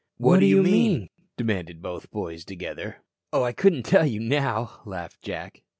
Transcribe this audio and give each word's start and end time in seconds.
"What 0.17 0.39
do 0.39 0.47
you 0.47 0.63
mean?" 0.63 1.09
demanded 1.37 1.79
both 1.83 2.09
boys 2.09 2.43
together. 2.43 3.03
"Oh, 3.31 3.43
I 3.43 3.51
couldn't 3.51 3.83
tell 3.83 4.07
you 4.07 4.19
now," 4.19 4.81
laughed 4.83 5.21
Jack. 5.21 5.61